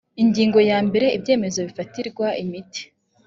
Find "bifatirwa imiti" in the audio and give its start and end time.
1.67-2.81